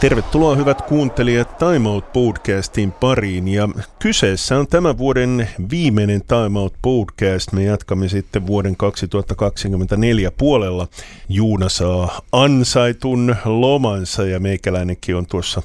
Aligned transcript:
Tervetuloa 0.00 0.56
hyvät 0.56 0.82
kuuntelijat 0.82 1.58
Time 1.58 1.88
Out 1.88 2.12
podcastin 2.12 2.92
pariin 2.92 3.48
ja 3.48 3.68
kyseessä 3.98 4.58
on 4.58 4.66
tämän 4.66 4.98
vuoden 4.98 5.48
viimeinen 5.70 6.22
Time 6.22 6.58
Out 6.58 6.74
podcast. 6.82 7.52
Me 7.52 7.64
jatkamme 7.64 8.08
sitten 8.08 8.46
vuoden 8.46 8.76
2024 8.76 10.30
puolella. 10.30 10.88
Juuna 11.28 11.68
saa 11.68 12.20
ansaitun 12.32 13.36
lomansa 13.44 14.24
ja 14.24 14.40
meikäläinenkin 14.40 15.16
on 15.16 15.26
tuossa 15.26 15.62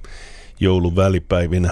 joulun 0.59 0.95
välipäivinä 0.95 1.71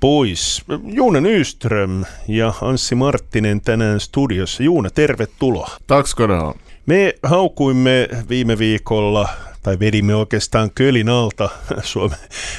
pois. 0.00 0.62
Juuna 0.84 1.20
Nyström 1.20 2.04
ja 2.28 2.52
Anssi 2.62 2.94
Marttinen 2.94 3.60
tänään 3.60 4.00
studiossa. 4.00 4.62
Juuna, 4.62 4.90
tervetuloa. 4.90 5.70
Tack 5.86 6.06
ska. 6.06 6.54
Me 6.86 7.14
haukuimme 7.22 8.08
viime 8.28 8.58
viikolla 8.58 9.28
tai 9.62 9.78
vedimme 9.78 10.14
oikeastaan 10.14 10.70
kölin 10.74 11.08
alta 11.08 11.50
Suomen 11.82 12.18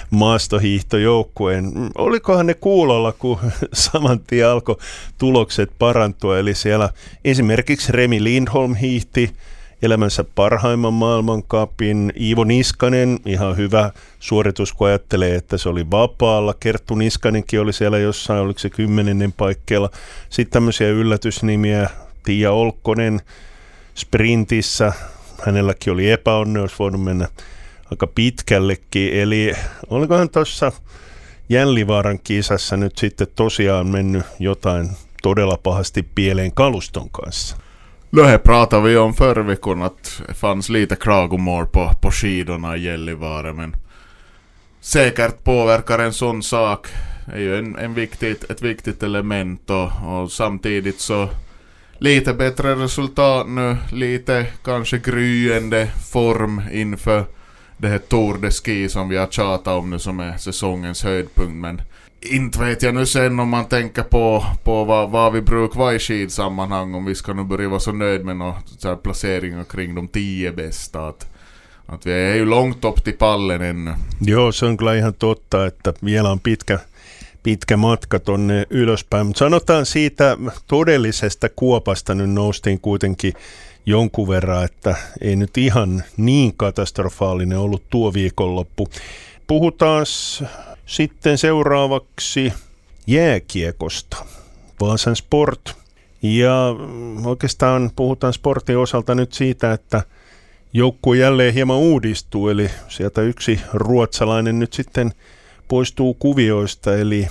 maastohiihtojoukkueen. 0.10 1.74
Olikohan 1.98 2.46
ne 2.46 2.54
kuulolla, 2.54 3.12
kun 3.12 3.40
saman 3.74 4.20
tien 4.20 4.48
alkoi 4.48 4.78
tulokset 5.18 5.72
parantua, 5.80 6.40
eli 6.40 6.56
siellä 6.56 6.90
esimerkiksi 7.26 7.92
Remi 7.92 8.24
Lindholm 8.24 8.76
hiihti 8.76 9.34
elämänsä 9.82 10.26
parhaimman 10.36 10.94
maailmankapin. 10.94 12.14
Iivo 12.20 12.44
Niskanen, 12.44 13.20
ihan 13.26 13.58
hyvä 13.58 13.92
suoritus, 14.20 14.74
kun 14.74 14.88
ajattelee, 14.88 15.36
että 15.36 15.58
se 15.58 15.70
oli 15.70 15.92
vapaalla. 15.92 16.54
Kerttu 16.60 16.96
Niskanenkin 16.96 17.62
oli 17.62 17.74
siellä 17.74 17.98
jossain, 17.98 18.40
oliko 18.40 18.60
se 18.60 18.70
kymmenennen 18.70 19.34
paikkeilla. 19.34 19.90
Sitten 20.30 20.52
tämmöisiä 20.52 20.90
yllätysnimiä, 20.90 21.90
Tiia 22.24 22.52
Olkkonen 22.52 23.22
sprintissä, 23.96 24.94
hänelläkin 25.46 25.94
oli 25.94 26.12
epäonne, 26.12 26.60
olisi 26.60 26.76
voinut 26.80 27.04
mennä 27.04 27.28
aika 27.92 28.08
pitkällekin. 28.08 29.20
Eli 29.20 29.54
olikohan 29.90 30.30
tuossa 30.30 30.72
Jällivaaran 31.50 32.20
kisassa 32.20 32.78
nyt 32.78 32.98
sitten 32.98 33.28
tosiaan 33.36 33.88
mennyt 33.88 34.26
jotain 34.40 34.90
todella 35.22 35.58
pahasti 35.58 36.04
pieleen 36.16 36.52
kaluston 36.52 37.10
kanssa? 37.10 37.58
No 38.12 38.24
här 38.24 38.38
pratade 38.38 38.84
vi 38.84 38.98
om 38.98 39.14
förra 39.14 39.44
veckan 39.44 39.82
att 39.82 40.22
det 40.28 40.34
fanns 40.34 40.70
lite 40.70 40.96
klagomål 40.96 41.66
på, 41.66 41.92
på 42.02 42.12
skidorna 42.12 42.76
i 42.76 42.84
Gällivare 42.84 43.54
men 43.54 43.76
säkert 44.82 45.44
påverkar 45.44 46.00
en 46.00 46.14
sån 46.14 46.44
sak 46.44 46.88
är 47.34 47.40
ju 47.40 47.58
en, 47.58 47.76
en 47.76 47.94
viktigt, 47.94 48.52
ett 48.52 48.62
viktigt 48.62 49.04
element 49.04 49.70
och, 49.70 49.90
och 50.06 50.32
samtidigt 50.32 51.00
så 51.00 51.30
lite 52.02 52.34
bättre 52.34 52.76
resultat 52.76 53.48
nu, 53.50 53.78
lite 53.92 54.46
kanske 54.64 54.98
gryende 54.98 55.88
form 56.12 56.62
inför 56.72 57.26
det 57.78 57.88
här 57.88 57.98
Tour 57.98 58.38
de 58.38 58.52
Ski 58.52 58.90
som 58.90 59.10
vi 59.10 59.18
har 59.18 59.28
tjatat 59.28 59.68
om 59.68 59.90
nu 59.90 60.00
som 60.00 60.20
är 60.20 60.38
säsongens 60.38 61.04
höjdpunkt 61.04 61.56
men 61.56 61.82
inte 62.22 62.60
vet 62.60 62.84
jag 62.84 62.96
nu 62.96 63.06
sen 63.06 63.40
om 63.40 63.50
man 63.50 63.66
tänker 63.66 64.04
på, 64.04 64.46
på 64.64 64.84
vad, 64.84 65.12
vad 65.12 65.34
vi 65.34 65.42
brukar 65.42 65.80
vara 65.80 65.94
i 65.94 66.00
skidsammanhang 66.00 66.94
om 66.94 67.06
vi 67.06 67.16
ska 67.16 67.34
nu 67.34 67.44
börja 67.44 67.70
vara 67.70 67.80
så 67.80 67.92
nöjd 67.92 68.26
med 68.26 68.38
några 68.38 68.96
placeringar 68.96 69.64
kring 69.64 69.96
de 69.96 70.08
tio 70.08 70.52
bästa. 70.52 71.08
Att, 71.08 71.28
att 71.86 72.06
vi 72.06 72.12
är 72.12 72.36
ju 72.36 72.46
långt 72.46 72.86
upp 72.86 73.04
till 73.04 73.18
pallen 73.18 73.62
ännu. 73.62 73.94
Joo, 74.22 74.52
se 74.52 74.66
on 74.66 74.78
kyllä 74.78 74.96
ihan 74.96 75.14
totta, 75.14 75.66
että 75.66 75.94
vielä 76.06 76.32
on 76.32 76.40
pitkä, 76.40 76.80
pitkä 77.44 77.78
matka 77.78 78.20
tonne 78.20 78.66
ylöspäin. 78.70 79.28
Mutta 79.28 79.40
sanotaan 79.40 79.86
siitä 79.86 80.38
todellisesta 80.68 81.50
kuopasta 81.56 82.16
nyt 82.16 82.30
noustiin 82.30 82.80
kuitenkin 82.80 83.34
jonkun 83.86 84.28
verran, 84.28 84.66
että 84.66 84.96
ei 85.22 85.36
nyt 85.36 85.58
ihan 85.58 86.04
niin 86.18 86.54
katastrofaalinen 86.58 87.58
ollut 87.58 87.84
tuo 87.90 88.14
viikonloppu. 88.14 88.88
Puhutaan 89.48 90.06
sitten 90.86 91.38
seuraavaksi 91.38 92.54
jääkiekosta, 93.08 94.26
Vaasan 94.82 95.16
Sport. 95.16 95.76
Ja 96.22 96.76
oikeastaan 97.26 97.92
puhutaan 97.96 98.34
sportin 98.34 98.78
osalta 98.78 99.16
nyt 99.16 99.34
siitä, 99.34 99.74
että 99.74 100.04
joukkue 100.74 101.18
jälleen 101.18 101.54
hieman 101.54 101.78
uudistuu, 101.78 102.50
eli 102.50 102.70
sieltä 102.88 103.22
yksi 103.22 103.60
ruotsalainen 103.74 104.60
nyt 104.60 104.74
sitten 104.74 105.12
poistuu 105.72 106.14
kuvioista, 106.14 106.98
eli 106.98 107.28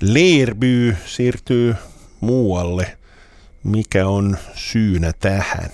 Leerby 0.00 0.96
siirtyy 1.04 1.74
muualle. 2.20 2.96
Mikä 3.62 4.06
on 4.06 4.36
syynä 4.54 5.12
tähän? 5.12 5.70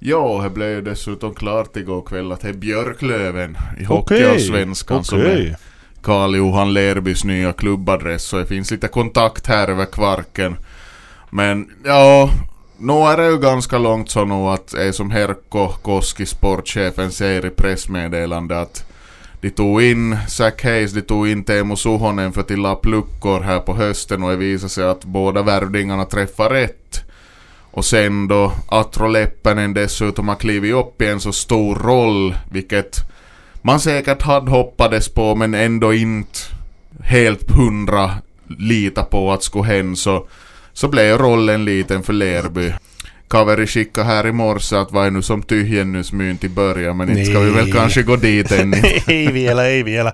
Jo, 0.00 0.40
det 0.42 0.50
blev 0.50 0.74
ju 0.74 0.84
dessutom 0.84 1.34
klart 1.34 1.76
igår 1.76 2.02
kväll 2.02 2.32
att 2.32 2.40
det 2.40 2.48
är 2.48 2.52
Björklöven 2.52 3.56
i 3.80 3.84
Hockeyallsvenskan 3.84 4.96
okay. 4.96 5.04
som 5.04 5.20
är 5.20 5.56
Karl-Johan 6.02 6.74
Lerbys 6.74 7.24
nya 7.24 7.52
klubbadress 7.52 8.22
så 8.22 8.38
det 8.38 8.46
finns 8.46 8.70
lite 8.70 8.88
kontakt 8.88 9.46
här 9.46 9.68
över 9.68 9.86
kvarken. 9.86 10.56
Men 11.30 11.70
ja, 11.84 12.30
nu 12.78 12.92
är 12.92 13.16
det 13.16 13.26
ju 13.26 13.38
ganska 13.38 13.78
långt 13.78 14.10
så 14.10 14.24
nu 14.24 14.34
att 14.34 14.68
det 14.68 14.82
är 14.82 14.92
som 14.92 15.10
Herkko 15.10 15.68
Koski, 15.68 16.26
sportchefen, 16.26 17.12
säger 17.12 17.46
i 17.46 17.50
pressmeddelande 17.50 18.60
att 18.60 18.93
de 19.44 19.50
tog 19.50 19.82
in 19.82 20.16
Zach 20.28 20.64
Hayes, 20.64 20.92
de 20.92 21.02
tog 21.02 21.28
in 21.28 21.44
Teemu 21.44 21.76
Suhonen 21.76 22.32
för 22.32 22.40
att 22.40 22.48
de 22.48 22.56
la 22.56 22.74
pluckor 22.74 23.40
här 23.40 23.60
på 23.60 23.74
hösten 23.74 24.22
och 24.22 24.30
det 24.30 24.36
visade 24.36 24.70
sig 24.70 24.84
att 24.84 25.04
båda 25.04 25.42
värvningarna 25.42 26.04
träffar 26.04 26.50
rätt. 26.50 27.04
Och 27.70 27.84
sen 27.84 28.28
då 28.28 28.52
Atro 28.68 29.08
Leppänen 29.08 29.74
dessutom 29.74 30.28
har 30.28 30.34
klivit 30.34 30.74
upp 30.74 31.02
i 31.02 31.06
en 31.06 31.20
så 31.20 31.32
stor 31.32 31.74
roll, 31.74 32.34
vilket 32.50 32.96
man 33.62 33.80
säkert 33.80 34.22
hade 34.22 34.50
hoppades 34.50 35.08
på 35.08 35.34
men 35.34 35.54
ändå 35.54 35.94
inte 35.94 36.38
helt 37.02 37.50
hundra 37.50 38.10
lita 38.58 39.04
på 39.04 39.32
att 39.32 39.42
skulle 39.42 39.64
hända 39.64 39.96
så, 39.96 40.26
så 40.72 40.88
blev 40.88 41.18
rollen 41.18 41.64
liten 41.64 42.02
för 42.02 42.12
Lerby. 42.12 42.72
Kaveri 43.28 43.66
skickade 43.66 44.06
här 44.06 44.26
i 44.26 44.32
morse 44.32 44.78
att 44.78 44.92
vad 44.92 45.06
är 45.06 45.10
nu 45.10 45.22
som 45.22 45.42
tyhjennysmyynti 45.42 46.48
börjar, 46.48 46.94
men 46.94 47.10
inte 47.10 47.24
ska 47.24 47.40
vi 47.40 47.50
väl 47.50 47.72
kanske 47.72 48.02
gå 48.02 48.16
dit 48.16 48.52
än. 48.52 48.74
ei 49.08 49.32
vielä, 49.32 49.64
ei 49.64 49.84
vielä. 49.84 50.12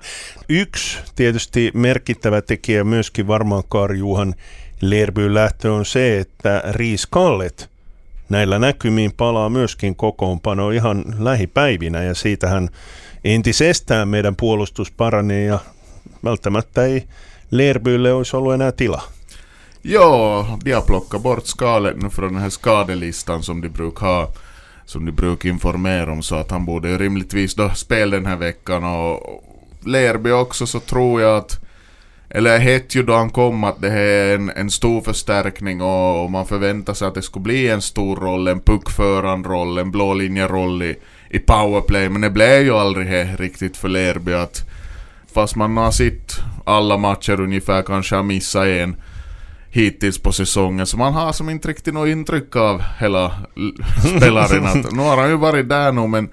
Yksi 0.49 0.97
tietysti 1.15 1.71
merkittävä 1.73 2.41
tekijä 2.41 2.83
myöskin 2.83 3.27
varmaan 3.27 3.63
Karjuhan 3.69 4.35
Lerbyyn 4.81 5.33
lähtö 5.33 5.73
on 5.73 5.85
se, 5.85 6.19
että 6.19 6.63
Riis 6.71 7.05
Kallet 7.05 7.69
näillä 8.29 8.59
näkymiin 8.59 9.11
palaa 9.17 9.49
myöskin 9.49 9.95
kokoonpano 9.95 10.71
ihan 10.71 11.03
lähipäivinä 11.19 12.03
ja 12.03 12.15
siitähän 12.15 12.69
entisestään 13.23 14.07
meidän 14.07 14.35
puolustus 14.35 14.91
paranee 14.91 15.45
ja 15.45 15.59
välttämättä 16.23 16.85
ei 16.85 17.03
Lerbylle 17.51 18.13
olisi 18.13 18.35
ollut 18.35 18.53
enää 18.53 18.71
tilaa. 18.71 19.10
Ja, 19.81 20.59
de 20.63 20.71
har 20.71 20.81
plockat 20.81 21.21
bort 21.21 21.45
skalet 21.45 22.01
nu 22.01 22.09
från 22.09 22.33
den 22.33 22.41
här 22.41 22.49
skadelistan 22.49 23.43
som 23.43 23.61
de 23.61 23.69
brukar 23.69 24.05
ha. 24.05 24.27
Som 24.85 25.05
de 25.05 25.11
brukar 25.11 25.49
informera 25.49 26.11
om 26.11 26.21
så 26.21 26.35
att 26.35 26.51
han 26.51 26.65
borde 26.65 26.97
rimligtvis 26.97 27.55
då 27.55 27.69
spela 27.69 28.15
den 28.15 28.25
här 28.25 28.35
veckan 28.35 28.83
och 28.83 29.43
Lerby 29.85 30.31
också 30.31 30.65
så 30.67 30.79
tror 30.79 31.21
jag 31.21 31.37
att 31.37 31.59
eller 32.29 32.59
hette 32.59 32.97
ju 32.97 33.03
då 33.03 33.13
han 33.13 33.29
kom 33.29 33.63
att 33.63 33.81
det 33.81 33.89
här 33.89 33.99
är 33.99 34.35
en, 34.35 34.49
en 34.49 34.71
stor 34.71 35.01
förstärkning 35.01 35.81
och, 35.81 36.23
och, 36.23 36.31
man 36.31 36.45
förväntar 36.45 36.93
sig 36.93 37.07
att 37.07 37.13
det 37.13 37.21
skulle 37.21 37.43
bli 37.43 37.69
en 37.69 37.81
stor 37.81 38.15
roll, 38.15 38.47
en 38.47 38.59
puckföranroll, 38.59 39.77
en 39.77 39.85
en 39.85 39.91
blålinjeroll 39.91 40.83
i, 40.83 40.95
i 41.29 41.39
powerplay. 41.39 42.09
Men 42.09 42.21
det 42.21 42.29
blev 42.29 42.61
ju 42.61 42.71
aldrig 42.71 43.07
det 43.07 43.23
riktigt 43.23 43.77
för 43.77 43.89
Lerby 43.89 44.33
att 44.33 44.69
fast 45.33 45.55
man 45.55 45.77
har 45.77 45.91
sett 45.91 46.39
alla 46.65 46.97
matcher 46.97 47.41
ungefär, 47.41 47.81
kanske 47.81 48.15
har 48.15 48.23
missat 48.23 48.65
en 48.65 48.95
hittills 49.71 50.19
på 50.19 50.31
säsongen. 50.31 50.85
Så 50.85 50.97
man 50.97 51.13
har 51.13 51.33
som 51.33 51.49
inte 51.49 51.67
riktigt 51.67 51.93
något 51.93 52.07
intryck 52.07 52.55
av 52.55 52.81
hela 52.99 53.31
spelaren. 54.17 54.85
Nu 54.91 55.01
har 55.01 55.17
han 55.17 55.29
ju 55.29 55.37
varit 55.37 55.69
där 55.69 55.91
nu 55.91 56.07
men, 56.07 56.29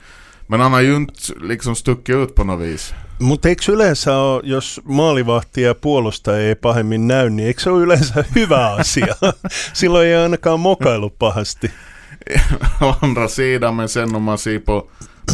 men 0.46 0.60
han 0.60 0.72
har 0.72 0.80
ju 0.80 0.96
inte 0.96 1.20
liksom 1.42 1.76
stuckit 1.76 2.16
ut 2.16 2.34
på 2.34 2.44
något 2.44 2.66
vis. 2.66 2.94
Mutta 3.20 3.48
eikö 3.48 3.72
yleensä 3.72 4.16
ole, 4.16 4.42
jos 4.44 4.80
maalivahti 4.84 5.62
ja 5.62 5.74
puolustaja 5.74 6.48
ei 6.48 6.54
pahemmin 6.54 7.08
näy, 7.08 7.30
niin 7.30 7.46
eikö 7.46 7.62
se 7.62 7.70
ole 7.70 7.82
yleensä 7.82 8.24
hyvä 8.36 8.74
asia? 8.74 9.14
Silloin 9.72 10.08
ei 10.08 10.14
ainakaan 10.14 10.60
mokailu 10.60 11.10
pahasti. 11.10 11.70
Andra 13.00 13.28
sidan, 13.28 13.76
men 13.76 13.88
sen 13.88 14.14
om 14.14 14.22
man 14.22 14.38
ser 14.38 14.58
på 14.58 14.84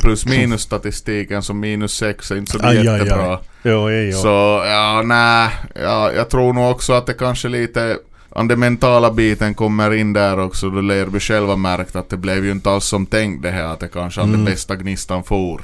plus 0.03 0.27
minus 0.27 0.63
statistiken 0.63 1.43
så 1.43 1.55
minus 1.55 1.93
sex 1.97 2.31
är 2.31 2.37
inte 2.37 2.53
så 2.53 2.59
aj, 2.63 2.77
jättebra. 2.77 3.27
Aj, 3.27 3.33
aj. 3.33 3.39
Jo, 3.63 3.91
jo. 3.91 4.19
Så 4.19 4.63
ja, 4.67 5.03
nej, 5.05 5.51
ja, 5.75 6.13
jag 6.13 6.31
tror 6.31 6.53
nog 6.53 6.71
också 6.71 6.93
att 6.93 7.07
det 7.07 7.15
kanske 7.15 7.49
lite 7.49 7.99
om 8.37 8.49
den 8.49 8.61
mentala 8.61 9.11
biten 9.11 9.55
kommer 9.55 9.95
in 9.95 10.13
där 10.13 10.39
också, 10.39 10.71
då 10.71 10.81
Lerby 10.81 11.21
själva 11.21 11.57
märkt 11.57 11.97
att 11.97 12.11
det 12.11 12.17
blev 12.17 12.45
ju 12.45 12.51
inte 12.51 12.71
alls 12.71 12.85
som 12.85 13.07
tänkt 13.07 13.43
det 13.43 13.51
här, 13.51 13.65
att 13.65 13.81
det 13.81 13.89
kanske 13.89 14.21
mm. 14.21 14.33
den 14.33 14.45
bästa 14.45 14.77
gnistan 14.77 15.25
for. 15.25 15.61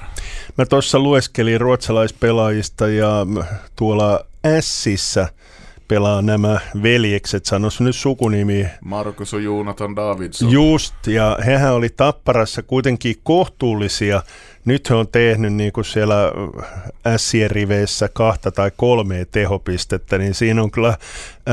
Mä 0.54 0.66
tuossa 0.66 0.98
lueskelin 0.98 1.58
ruotsalaispelaajista 1.58 2.88
ja 2.90 3.26
tuolla 3.76 4.20
Sissä 4.60 5.28
pelaa 5.90 6.22
nämä 6.22 6.60
veljekset, 6.82 7.46
sanois 7.46 7.80
nyt 7.80 7.96
sukunimi. 7.96 8.66
Markus 8.84 9.32
ja 9.32 9.38
Jonathan 9.38 9.96
Davidsson. 9.96 10.50
Just, 10.50 11.06
ja 11.06 11.38
hehän 11.46 11.74
oli 11.74 11.88
Tapparassa 11.88 12.62
kuitenkin 12.62 13.16
kohtuullisia 13.22 14.22
nyt 14.64 14.90
he 14.90 14.94
on 14.94 15.08
tehnyt 15.08 15.52
niin 15.52 15.72
kuin 15.72 15.84
siellä 15.84 16.32
Sien 17.16 17.50
riveissä 17.50 18.08
kahta 18.12 18.50
tai 18.50 18.70
kolme 18.76 19.26
tehopistettä, 19.30 20.18
niin 20.18 20.34
siinä 20.34 20.62
on 20.62 20.70
kyllä 20.70 20.98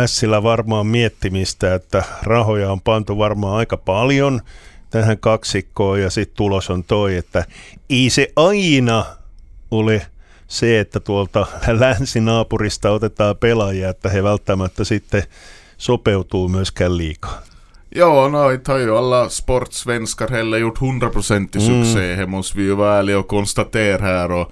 Sillä 0.06 0.44
varmaan 0.44 0.88
miettimistä, 0.88 1.74
että 1.74 2.04
rahoja 2.24 2.72
on 2.72 2.81
pantu 2.81 3.18
varmaan 3.18 3.57
aika 3.57 3.78
paljon 3.78 4.42
tähän 4.89 5.18
kaksikkoon 5.19 6.01
ja 6.01 6.10
sitten 6.10 6.38
tulos 6.38 6.69
on 6.69 6.84
toi, 6.84 7.16
että 7.16 7.45
ei 7.89 8.10
se 8.10 8.28
aina 8.36 9.06
ole 9.72 10.07
se, 10.47 10.79
että 10.79 10.99
tuolta 10.99 11.47
länsinaapurista 11.79 12.91
otetaan 12.91 13.38
pelaajia, 13.38 13.89
että 13.89 14.09
he 14.09 14.23
välttämättä 14.23 14.83
sitten 14.83 15.23
sopeutuu 15.77 16.47
myöskään 16.47 16.97
liikaa. 16.97 17.41
Ja, 17.95 18.29
no, 18.29 18.49
inte 18.49 18.71
har 18.71 18.81
ju 18.81 18.95
alla 18.95 19.29
sportsvenskar 19.29 20.31
heller 20.31 20.59
gjort 20.59 20.79
100% 20.79 21.59
succé, 21.59 22.13
mm. 22.13 22.19
det 22.19 22.25
måste 22.25 22.57
vi 22.57 22.63
ju 22.63 22.75
vara 22.75 22.97
ärliga 22.97 23.19
och 23.19 23.27
konstatera 23.27 24.01
här. 24.01 24.31
Och, 24.31 24.51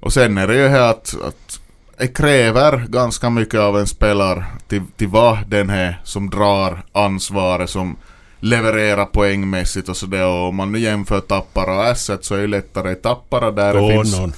och 0.00 0.12
sen 0.12 0.38
är 0.38 0.46
det 0.46 0.56
ju 0.56 0.68
här 0.68 0.90
att, 0.90 1.14
att 1.24 1.60
det 1.98 2.08
kräver 2.08 2.86
ganska 2.88 3.30
mycket 3.30 3.60
av 3.60 3.78
en 3.78 3.86
spelare 3.86 4.44
till, 4.68 4.82
till 4.96 5.08
vara 5.08 5.38
den 5.46 5.70
här 5.70 6.00
som 6.04 6.30
drar 6.30 6.82
ansvaret, 6.92 7.70
som 7.70 7.96
levererar 8.40 9.06
poängmässigt 9.06 9.88
och 9.88 9.96
sådär. 9.96 10.26
Och 10.26 10.48
om 10.48 10.56
man 10.56 10.72
nu 10.72 10.78
jämför 10.78 11.20
Tappara 11.20 11.74
och 11.74 11.86
Asset 11.86 12.24
så 12.24 12.34
är 12.34 12.40
det 12.40 12.46
lättare 12.46 12.94
Tappara 12.94 13.50
där 13.50 13.76
oh, 13.76 13.88
det 13.88 13.94
finns 13.94 14.34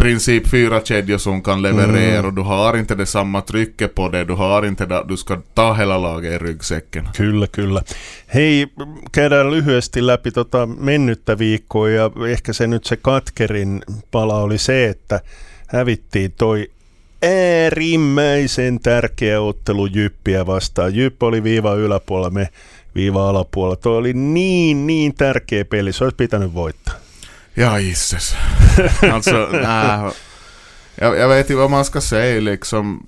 princip 0.00 0.46
fyra 0.46 0.80
kedjor 0.80 1.18
som 1.18 1.42
kan 1.42 1.62
leverera 1.62 2.18
mm. 2.18 2.26
och 2.26 2.34
du 2.34 2.42
har 2.42 2.76
inte 2.76 2.94
det 2.94 3.06
samma 3.06 3.40
trycket 3.40 3.94
på 3.94 4.08
det, 4.08 4.24
du 4.24 4.34
har 4.34 4.66
inte 4.66 4.86
det, 4.86 5.04
du 5.08 5.16
ska 5.16 5.40
ta 5.54 5.72
hela 5.72 5.98
laget 5.98 6.32
i 6.32 6.38
ryggsäcken. 6.38 7.08
Kyllä, 7.16 7.46
kyllä. 7.46 7.82
Hei, 8.34 8.66
käydään 9.12 9.50
lyhyesti 9.50 10.06
läpi 10.06 10.30
tota 10.30 10.66
mennyttä 10.66 11.38
viikkoa 11.38 11.90
ja 11.90 12.10
ehkä 12.28 12.52
se 12.52 12.66
nyt 12.66 12.84
se 12.84 12.96
katkerin 12.96 13.82
pala 14.10 14.40
oli 14.40 14.58
se, 14.58 14.88
että 14.88 15.20
hävittiin 15.66 16.32
toi 16.32 16.70
äärimmäisen 17.22 18.80
tärkeä 18.80 19.40
ottelu 19.40 19.86
Jyppiä 19.86 20.46
vastaan. 20.46 20.94
Jyppi 20.94 21.26
oli 21.26 21.42
viiva 21.42 21.74
yläpuolella, 21.74 22.30
me 22.30 22.48
viiva 22.94 23.28
alapuolella. 23.28 23.76
Toi 23.76 23.96
oli 23.96 24.12
niin, 24.12 24.86
niin 24.86 25.14
tärkeä 25.14 25.64
peli, 25.64 25.92
se 25.92 26.04
olisi 26.04 26.16
pitänyt 26.16 26.54
voittaa. 26.54 26.99
Ja 27.54 27.80
gisses. 27.80 28.34
alltså, 29.02 29.48
nej. 29.52 30.10
Jag, 30.94 31.18
jag 31.18 31.28
vet 31.28 31.50
ju 31.50 31.54
vad 31.54 31.70
man 31.70 31.84
ska 31.84 32.00
säga 32.00 32.40
liksom. 32.40 33.06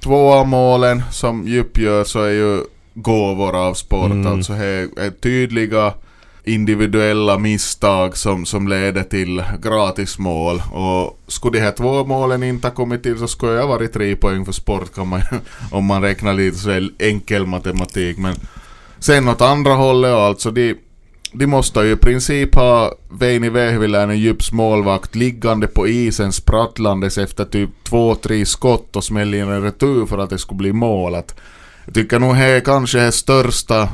Två 0.00 0.32
av 0.32 0.48
målen 0.48 1.02
som 1.10 1.48
Djup 1.48 1.78
gör 1.78 2.04
så 2.04 2.22
är 2.22 2.30
ju 2.30 2.64
gåvor 2.94 3.56
av 3.56 3.74
sport. 3.74 4.10
Mm. 4.10 4.26
Alltså 4.26 4.52
är, 4.52 4.98
är 4.98 5.10
tydliga 5.10 5.94
individuella 6.44 7.38
misstag 7.38 8.16
som, 8.16 8.46
som 8.46 8.68
leder 8.68 9.02
till 9.02 9.44
gratismål. 9.62 10.62
Och 10.72 11.20
skulle 11.26 11.58
de 11.58 11.64
här 11.64 11.72
två 11.72 12.04
målen 12.04 12.42
inte 12.42 12.68
ha 12.68 12.74
kommit 12.74 13.02
till 13.02 13.18
så 13.18 13.28
skulle 13.28 13.52
jag 13.52 13.66
varit 13.66 13.92
tre 13.92 14.16
poäng 14.16 14.44
för 14.44 14.52
sport 14.52 14.94
kan 14.94 15.08
man, 15.08 15.22
om 15.70 15.84
man 15.84 16.02
räknar 16.02 16.34
lite 16.34 16.58
så 16.58 16.88
enkel 16.98 17.46
matematik. 17.46 18.18
Men 18.18 18.34
sen 18.98 19.28
åt 19.28 19.40
andra 19.40 19.74
hållet 19.74 20.12
alltså 20.12 20.50
de 20.50 20.74
de 21.32 21.46
måste 21.46 21.80
ju 21.80 21.92
i 21.92 21.96
princip 21.96 22.54
ha 22.54 22.92
Veini 23.08 23.48
Vehviläinen, 23.48 24.18
Djups 24.18 24.52
målvakt, 24.52 25.14
liggande 25.14 25.66
på 25.66 25.88
isen 25.88 26.32
sprattlandes 26.32 27.18
efter 27.18 27.44
typ 27.44 27.70
två, 27.84 28.14
tre 28.14 28.46
skott 28.46 28.96
och 28.96 29.04
smälla 29.04 29.36
in 29.36 29.48
en 29.48 29.62
retur 29.62 30.06
för 30.06 30.18
att 30.18 30.30
det 30.30 30.38
skulle 30.38 30.58
bli 30.58 30.72
mål. 30.72 31.14
Att 31.14 31.34
jag 31.84 31.94
tycker 31.94 32.18
nog 32.18 32.36
det 32.36 32.64
kanske 32.64 32.98
det 32.98 33.12
största, 33.12 33.88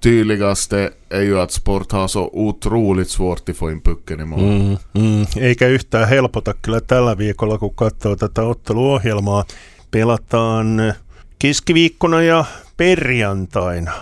tydligaste 0.00 0.90
är 1.08 1.22
ju 1.22 1.40
att 1.40 1.52
Sport 1.52 1.92
har 1.92 2.08
så 2.08 2.30
otroligt 2.32 3.10
svårt 3.10 3.48
att 3.48 3.56
få 3.56 3.70
in 3.70 3.80
pucken 3.80 4.20
i 4.20 4.24
mål. 4.24 4.40
Mm, 4.40 4.76
mm. 4.94 5.26
Eikä 5.36 5.68
yhtään 5.68 6.08
helpota 6.08 6.54
kyllä 6.62 6.80
tällä 6.80 7.18
viikolla, 7.18 7.58
kun 7.58 7.74
katsoo 7.74 8.16
tätä 8.16 8.42
otteluohjelmaa. 8.42 9.44
Pelataan 9.90 10.94
keskiviikkona 11.38 12.22
ja 12.22 12.44
perjantaina 12.76 13.92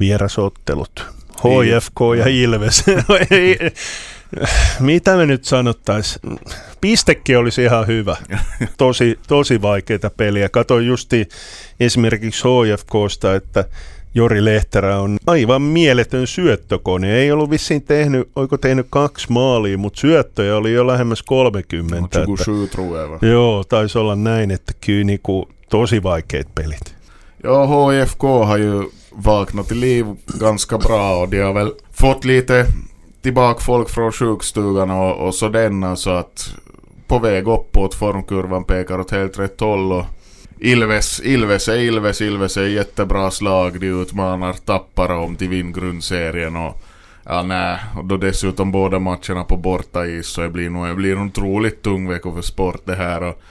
vierasottelut. 0.00 1.19
HFK 1.40 2.00
ja 2.18 2.24
Ilves. 2.28 2.84
No 3.10 3.16
mitä 4.80 5.16
me 5.16 5.26
nyt 5.26 5.44
sanottaisiin? 5.44 6.38
Pistekin 6.80 7.38
olisi 7.38 7.62
ihan 7.62 7.86
hyvä. 7.86 8.16
Tosi, 8.78 9.18
tosi 9.28 9.62
vaikeita 9.62 10.10
peliä. 10.16 10.48
Katoin 10.48 10.86
justi 10.86 11.28
esimerkiksi 11.80 12.42
HFKsta, 12.44 13.34
että 13.34 13.64
Jori 14.14 14.44
Lehterä 14.44 14.98
on 14.98 15.18
aivan 15.26 15.62
mieletön 15.62 16.26
syöttökone. 16.26 17.14
Ei 17.14 17.32
ollut 17.32 17.50
vissiin 17.50 17.82
tehnyt, 17.82 18.28
oiko 18.36 18.58
tehnyt 18.58 18.86
kaksi 18.90 19.26
maalia, 19.32 19.78
mutta 19.78 20.00
syöttöjä 20.00 20.56
oli 20.56 20.72
jo 20.72 20.86
lähemmäs 20.86 21.22
30. 21.22 22.00
No, 22.00 22.06
että, 22.06 23.26
joo, 23.26 23.64
taisi 23.64 23.98
olla 23.98 24.16
näin, 24.16 24.50
että 24.50 24.72
kyllä 24.80 25.04
niin 25.04 25.20
kuin, 25.22 25.46
tosi 25.70 26.02
vaikeat 26.02 26.46
pelit. 26.54 26.94
Joo, 27.44 27.66
HFK 27.66 28.22
har 28.46 28.58
ju 28.58 28.92
vaknat 29.12 29.68
till 29.68 29.78
liv 29.78 30.06
ganska 30.26 30.78
bra 30.78 31.16
och 31.16 31.28
de 31.28 31.40
har 31.40 31.52
väl 31.52 31.72
fått 31.92 32.24
lite 32.24 32.66
tillbaka 33.22 33.60
folk 33.60 33.88
från 33.88 34.12
sjukstugan 34.12 34.90
och, 34.90 35.26
och 35.26 35.34
så 35.34 35.48
denna 35.48 35.96
så 35.96 36.10
att 36.10 36.54
på 37.06 37.18
väg 37.18 37.48
uppåt 37.48 37.94
formkurvan 37.94 38.64
pekar 38.64 39.00
åt 39.00 39.10
helt 39.10 39.38
rätt 39.38 39.60
håll 39.60 39.92
och 39.92 40.04
Ilves, 40.58 41.20
Ilves 41.24 41.68
är 41.68 41.76
Ilves, 41.76 42.20
Ilves 42.20 42.56
är 42.56 42.66
jättebra 42.66 43.30
slag, 43.30 43.80
de 43.80 43.86
utmanar 43.86 44.52
Tappara 44.52 45.18
om 45.18 45.36
till 45.36 45.48
vinn 45.48 45.72
grundserien 45.72 46.56
och 46.56 46.82
ja 47.24 47.42
nej, 47.42 47.78
och 47.96 48.04
då 48.04 48.16
dessutom 48.16 48.72
båda 48.72 48.98
matcherna 48.98 49.44
på 49.44 49.56
bortais 49.56 50.26
så 50.26 50.40
det 50.40 50.48
blir 50.48 50.70
nog, 50.70 50.86
det 50.86 50.94
blir 50.94 51.16
en 51.16 51.26
otroligt 51.26 51.82
tung 51.82 52.08
vecka 52.08 52.32
för 52.32 52.42
sport 52.42 52.80
det 52.84 52.94
här. 52.94 53.22
Och 53.22 53.42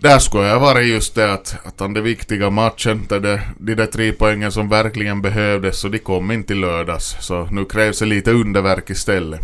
där 0.00 0.18
skulle 0.18 0.46
jag 0.46 0.60
varit 0.60 0.88
just 0.88 1.14
det 1.14 1.32
att, 1.32 1.56
att 1.64 1.78
den 1.78 2.02
viktiga 2.02 2.50
matchen, 2.50 3.06
där 3.08 3.20
det, 3.20 3.40
de 3.58 3.74
där 3.74 3.86
tre 3.86 4.12
poängen 4.12 4.52
som 4.52 4.68
verkligen 4.68 5.22
behövdes, 5.22 5.78
så 5.78 5.88
de 5.88 5.98
kom 5.98 6.30
inte 6.30 6.54
lördags. 6.54 7.16
Så 7.20 7.48
nu 7.50 7.64
krävs 7.64 7.98
det 7.98 8.06
lite 8.06 8.32
underverk 8.32 8.90
istället. 8.90 9.40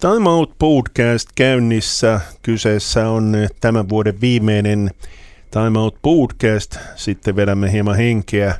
Time 0.00 0.30
Out 0.30 0.58
Podcast 0.58 1.28
käynnissä. 1.34 2.20
Kyseessä 2.42 3.08
on 3.08 3.36
tämän 3.60 3.88
vuoden 3.88 4.20
viimeinen 4.20 4.90
Time 5.50 5.78
Out 5.78 5.96
Podcast. 6.02 6.76
Sitten 6.96 7.36
vedämme 7.36 7.72
hieman 7.72 7.96
henkeä 7.96 8.54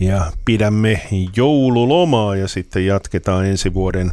ja 0.00 0.32
pidämme 0.44 1.00
joululomaa 1.36 2.36
ja 2.36 2.48
sitten 2.48 2.86
jatketaan 2.86 3.46
ensi 3.46 3.74
vuoden 3.74 4.10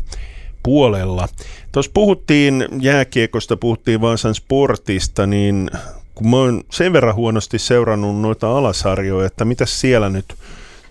puolella. 0.63 1.27
Tuossa 1.71 1.91
puhuttiin 1.93 2.65
jääkiekosta, 2.79 3.57
puhuttiin 3.57 4.01
Vaasan 4.01 4.35
sportista, 4.35 5.27
niin 5.27 5.69
kun 6.15 6.29
mä 6.29 6.35
oon 6.37 6.63
sen 6.71 6.93
verran 6.93 7.15
huonosti 7.15 7.59
seurannut 7.59 8.21
noita 8.21 8.57
alasarjoja, 8.57 9.25
että 9.25 9.45
mitä 9.45 9.65
siellä 9.65 10.09
nyt 10.09 10.35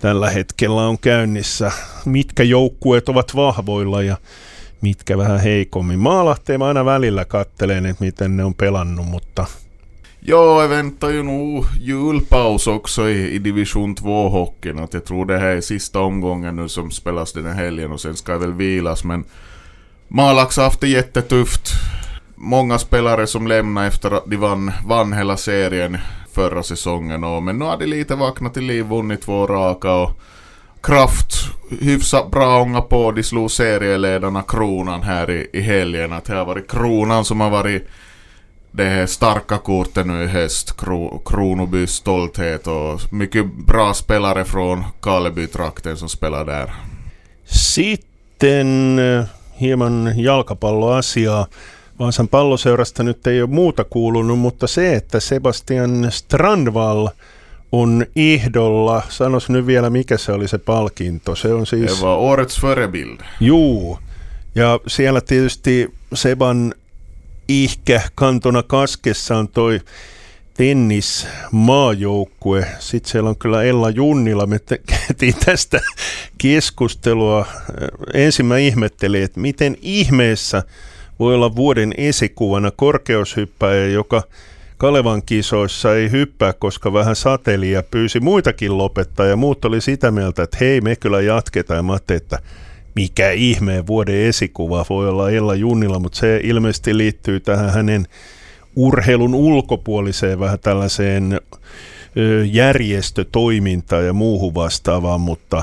tällä 0.01 0.31
hetkellä 0.31 0.89
on 0.89 0.99
käynnissä, 0.99 1.73
mitkä 2.05 2.43
joukkueet 2.43 3.09
ovat 3.09 3.37
vahvoilla 3.37 4.03
ja 4.03 4.17
mitkä 4.81 5.19
vähän 5.19 5.41
heikommin. 5.41 5.99
Maalahteen 5.99 6.59
mä 6.59 6.67
aina 6.67 6.85
välillä 6.85 7.25
kattelen, 7.25 7.87
että 7.87 8.05
miten 8.05 8.37
ne 8.37 8.45
on 8.45 8.55
pelannut, 8.55 9.07
mutta 9.07 9.47
Ja, 10.25 10.63
jag 10.63 10.69
väntar 10.69 11.11
ju 11.11 11.23
nog 11.23 11.67
julpaus 11.81 12.67
också 12.67 13.09
i, 13.09 13.35
i 13.35 13.39
division 13.39 13.95
2-hockeyn. 13.97 14.79
Att 14.79 14.95
jag 14.95 15.05
tror 15.05 15.27
det 15.27 15.39
här 15.39 15.57
är 15.57 15.61
sista 15.61 16.01
omgången 16.01 16.57
nu 16.57 16.69
som 16.69 16.91
spelas 16.91 17.33
den 17.33 17.47
här 17.47 17.55
helgen 17.55 17.93
och 17.93 18.01
sen 18.01 18.17
ska 18.17 18.33
jag 18.33 18.39
väl 18.39 18.53
vilas. 18.53 19.05
Men 19.05 19.25
Malax 20.09 20.57
har 20.57 20.65
haft 20.65 20.81
det 20.81 20.89
jättetufft 20.89 21.73
många 22.43 22.79
spelare 22.79 23.27
som 23.27 23.47
lämnade 23.47 23.87
efter 23.87 24.11
att 24.11 24.25
de 24.27 24.37
vann, 24.37 24.73
vann 24.87 25.13
hela 25.13 25.37
serien 25.37 25.99
förra 26.33 26.63
säsongen. 26.63 27.25
Och, 27.25 27.43
men 27.43 27.59
nu 27.59 27.65
har 27.65 27.77
de 27.77 27.87
lite 27.87 28.15
vaknat 28.15 28.55
till 28.55 28.65
liv, 28.65 28.85
vunnit 28.85 29.23
två 29.23 29.47
raka 29.47 29.93
och 29.93 30.21
Kraft 30.83 31.35
hyfsat 31.81 32.31
bra 32.31 32.63
ånga 32.63 32.81
på. 32.81 33.13
De 33.13 33.23
slog 33.23 33.51
serieledarna 33.51 34.43
Kronan 34.43 35.03
här 35.03 35.31
i, 35.31 35.51
i 35.53 35.61
helgen. 35.61 36.13
Att 36.13 36.25
det 36.25 36.35
har 36.35 36.45
varit 36.45 36.71
Kronan 36.71 37.25
som 37.25 37.41
har 37.41 37.51
varit 37.51 37.89
det 38.71 39.11
starka 39.11 39.59
kortet 39.59 40.07
nu 40.07 40.23
i 40.23 40.27
höst. 40.27 40.77
Kro, 40.81 41.23
Kronobys 41.27 41.91
stolthet 41.91 42.67
och 42.67 43.01
mycket 43.13 43.55
bra 43.67 43.95
spelare 43.95 44.45
från 44.45 44.85
Kalebytrakten 45.03 45.97
som 45.97 46.09
spelar 46.09 46.45
där. 46.45 46.75
Sitten 47.45 48.99
eh, 48.99 49.25
hieman 49.55 50.19
jalkapalloasiaa. 50.19 51.47
Vaasan 51.99 52.29
palloseurasta 52.29 53.03
nyt 53.03 53.27
ei 53.27 53.43
ole 53.43 53.51
muuta 53.51 53.85
kuulunut, 53.85 54.39
mutta 54.39 54.67
se, 54.67 54.95
että 54.95 55.21
Sebastian 55.21 56.07
Strandvall 56.11 57.09
on 57.73 58.07
ehdolla, 58.17 59.03
sanos 59.09 59.49
nyt 59.49 59.67
vielä 59.67 59.91
mikä 59.91 60.19
se 60.19 60.33
oli 60.33 60.49
se 60.49 60.59
palkinto, 60.59 61.37
se 61.37 61.55
on 61.55 61.67
siis... 61.67 61.99
Se 61.99 62.05
var 62.05 62.19
årets 62.19 62.61
förebild. 62.61 63.19
Juu, 63.41 63.99
ja 64.55 64.81
siellä 64.87 65.21
tietysti 65.21 65.95
Seban 66.15 66.75
ihkä 67.49 68.03
kantona 68.15 68.63
kaskessa 68.63 69.37
on 69.37 69.49
toi 69.49 69.81
tennismaajoukkue. 70.55 72.67
Sitten 72.79 73.11
siellä 73.11 73.31
on 73.31 73.37
kyllä 73.37 73.63
Ella 73.63 73.91
Junnila, 73.91 74.47
me 74.47 74.59
tehtiin 74.59 75.35
tästä 75.45 75.81
keskustelua. 76.39 77.47
Ensin 78.15 78.47
mä 78.47 78.59
ihmettelin, 78.59 79.23
että 79.23 79.41
miten 79.41 79.77
ihmeessä– 79.83 80.63
voi 81.23 81.35
olla 81.35 81.57
vuoden 81.57 81.95
esikuvana 81.97 82.71
korkeushyppäjä, 82.71 83.87
joka 83.87 84.23
Kalevan 84.77 85.23
kisoissa 85.23 85.97
ei 85.97 86.11
hyppää, 86.11 86.53
koska 86.53 86.93
vähän 86.93 87.17
sateli 87.17 87.71
ja 87.71 87.83
pyysi 87.83 88.21
muitakin 88.21 88.79
lopettaa. 88.79 89.27
Ja 89.27 89.37
muut 89.37 89.65
oli 89.65 89.81
sitä 89.81 90.11
mieltä, 90.11 90.43
että 90.43 90.57
hei 90.61 90.81
me 90.81 90.97
kyllä 90.97 91.21
jatketaan. 91.21 91.77
Ja 91.77 91.83
mä 91.83 91.97
että 92.17 92.39
mikä 92.95 93.31
ihmeen 93.31 93.87
vuoden 93.87 94.15
esikuva 94.15 94.87
voi 94.91 95.09
olla 95.09 95.31
Ella 95.31 95.55
Junnilla, 95.55 95.99
mutta 95.99 96.19
se 96.19 96.41
ilmeisesti 96.43 96.97
liittyy 96.97 97.41
tähän 97.41 97.71
hänen 97.71 98.07
urheilun 98.77 99.35
ulkopuoliseen 99.35 100.41
vähän 100.41 100.59
tällaiseen 100.59 101.41
järjestötoimintaan 102.53 104.07
ja 104.07 104.13
muuhun 104.13 104.55
vastaavaan, 104.55 105.21
mutta 105.21 105.63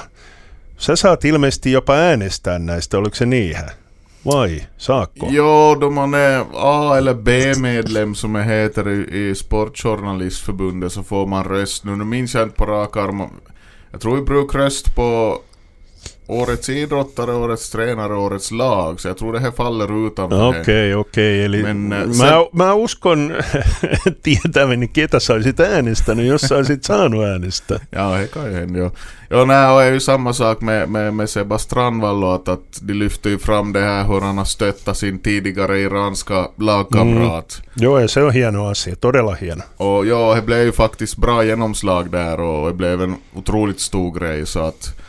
sä 0.78 0.96
saat 0.96 1.25
ilmeisesti 1.25 1.72
jopa 1.72 1.94
äänestää 1.94 2.60
näistä, 2.60 2.98
oliko 2.98 3.16
se 3.16 3.25
niinhän? 3.25 3.79
Vai, 4.24 4.68
saakko? 4.78 5.28
Jo, 5.30 5.76
då 5.82 5.90
man 5.90 6.14
är 6.14 6.46
A 6.54 6.98
eller 6.98 7.14
B-medlem 7.14 8.16
som 8.16 8.34
det 8.34 8.44
heter 8.44 8.90
i, 8.90 9.30
i 9.30 9.36
Sportjournalistförbundet 9.36 10.92
så 10.92 11.04
får 11.04 11.28
man 11.28 11.44
röst. 11.44 11.84
Nu, 11.84 11.96
nu 11.96 12.04
minns 12.04 12.34
jag 12.34 12.44
inte 12.44 12.56
på 12.56 12.66
rak 12.66 12.98
arm. 12.98 13.24
Jag 13.92 14.02
tror 14.02 14.16
vi 14.16 14.22
brukar 14.22 14.60
rösta 14.60 14.92
på 14.92 15.40
årets 16.30 16.70
idrottare, 16.70 17.34
årets 17.34 17.70
tränare, 17.70 18.16
årets 18.16 18.52
lag. 18.52 19.00
Så 19.00 19.08
jag 19.08 19.18
tror 19.18 19.34
det 19.34 19.40
här 19.40 19.52
faller 19.52 20.08
utanför 20.08 20.50
Okei, 20.50 20.62
okay, 20.62 20.94
okei. 20.94 21.46
Okay. 21.46 21.46
Eli 21.46 21.64
Men, 21.64 21.94
äh, 21.94 22.08
mä, 22.08 22.14
sen... 22.14 22.30
mä 22.54 22.74
uskon 22.74 23.34
tietäväni, 24.24 24.88
ketä 24.88 25.20
sä 25.20 25.34
olisit 25.34 25.60
äänestänyt, 25.60 26.26
jos 26.26 26.42
sä 26.42 26.56
olisit 26.56 26.84
saanut 26.84 27.24
äänestää. 27.24 27.80
ja, 27.92 28.28
kan 28.34 28.46
ju 28.46 28.54
hända. 28.54 28.80
Jo, 28.80 28.92
jo 29.30 29.46
nej, 29.46 29.88
är 29.88 29.92
ju 29.92 30.00
samma 30.00 30.34
sak 30.34 30.62
med, 30.62 30.90
med, 30.90 31.14
med 31.14 31.30
Sebba 31.30 31.58
Strandvall 31.58 32.24
att 32.24 32.80
de 32.82 32.94
lyfter 32.94 33.30
ju 33.30 33.38
fram 33.38 33.74
det 33.74 33.80
här 33.80 34.04
hur 34.04 34.22
han 34.22 34.38
har 34.38 34.46
stöttat 34.46 34.98
sin 34.98 35.20
tidigare 35.20 35.80
iranska 35.80 36.48
lagkamrat. 36.58 37.62
Mm. 37.62 37.74
Jo, 37.76 38.08
se 38.08 38.24
on 38.24 38.32
hieno 38.32 38.70
asia, 38.70 38.96
todella 38.96 39.34
hieno. 39.34 39.64
Och 39.78 40.06
ja, 40.06 40.36
det 40.36 40.42
blev 40.42 40.64
ju 40.64 40.72
faktiskt 40.72 41.18
bra 41.18 41.44
genomslag 41.44 42.12
där 42.12 42.40
och 42.40 42.68
det 42.68 42.74
blev 42.74 43.02
en 43.02 43.16
otroligt 43.34 43.80
stor 43.80 44.20
grej 44.20 44.46
så 44.46 44.60
att 44.60 45.00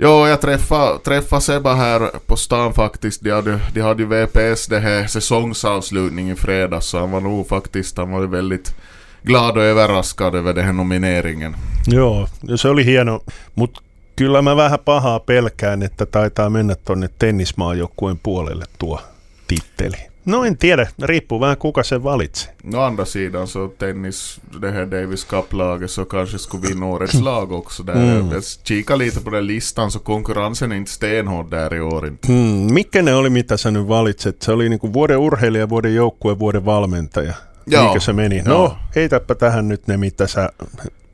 Jo, 0.00 0.26
jag 0.26 0.40
träffade, 0.40 0.98
träffade 0.98 1.42
Sebba 1.42 1.74
här 1.74 2.10
på 2.26 2.36
stan 2.36 2.74
faktiskt. 2.74 3.24
De 3.24 3.30
hade, 3.30 3.60
de 3.74 3.80
hade 3.80 4.02
ju 4.02 4.08
VPS 4.08 4.66
det 4.66 4.78
här 4.78 5.06
säsongsavslutning 5.06 6.30
i 6.30 6.34
fredags 6.34 6.86
så 6.86 6.98
han 6.98 7.10
var 7.10 7.20
nog 7.20 7.48
faktiskt, 7.48 7.96
han 7.96 8.10
var 8.10 8.26
väldigt 8.26 8.74
glad 9.22 9.56
och 9.56 9.62
överraskad 9.62 10.34
över 10.34 10.54
den 10.54 10.64
här 10.64 10.72
nomineringen. 10.72 11.56
Joo, 11.86 12.28
se 12.56 12.68
oli 12.68 12.84
hieno, 12.84 13.20
mutta 13.54 13.80
kyllä 14.16 14.42
mä 14.42 14.56
vähän 14.56 14.78
pahaa 14.84 15.20
pelkään, 15.20 15.82
että 15.82 16.06
taitaa 16.06 16.50
mennä 16.50 16.74
tonne 16.74 17.08
tennismaajoukkueen 17.18 18.18
puolelle 18.22 18.64
tuo 18.78 19.00
titteli. 19.46 19.96
No 20.28 20.44
en 20.44 20.58
tiedä, 20.58 20.86
riippuu 21.02 21.40
vähän 21.40 21.56
kuka 21.56 21.82
sen 21.82 22.02
valitsee. 22.02 22.54
No 22.64 22.82
andra 22.82 23.04
sidan 23.04 23.46
så 23.46 23.68
tennis, 23.68 24.40
det 24.62 24.70
här 24.70 24.90
Davis 24.90 25.26
Cup-laget 25.26 25.90
så 25.90 26.04
kanske 26.04 26.38
skulle 26.38 26.68
vinna 26.68 26.86
årets 26.86 27.20
lag 27.20 27.52
också. 27.52 27.82
Där. 27.86 27.94
Mm. 27.94 28.32
Jag 28.32 28.42
kikar 28.64 28.96
lite 28.96 29.20
på 29.20 29.30
den 29.30 29.46
listan 29.46 29.90
så 29.90 29.98
konkurrensen 29.98 30.72
är 30.72 30.76
inte 30.76 30.90
stenhård 30.90 31.50
där 31.50 31.74
i 31.74 31.80
år. 31.80 32.06
Inte. 32.06 32.32
Mm. 32.32 32.74
Mikä 32.74 33.02
ne 33.02 33.14
oli, 33.14 33.30
mitä 33.30 33.56
sä 33.56 33.70
nyt 33.70 33.88
valitset? 33.88 34.42
Se 34.42 34.52
oli 34.52 34.68
niinku 34.68 34.92
vuoden 34.92 35.18
urheilija, 35.18 35.68
vuoden 35.68 35.94
joukkue, 35.94 36.38
vuoden 36.38 36.64
valmentaja. 36.64 37.34
Joo. 37.66 37.86
Mikä 37.86 38.00
se 38.00 38.12
meni? 38.12 38.42
No, 38.42 38.58
no, 38.58 38.76
heitäpä 38.96 39.34
tähän 39.34 39.68
nyt 39.68 39.86
ne, 39.86 39.96
mitä 39.96 40.26
sä 40.26 40.50